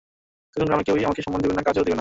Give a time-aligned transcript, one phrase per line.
[0.51, 1.89] তখন গ্রামে কেউই আমাকে সম্মান দিবে না, কাজেও নিবে না।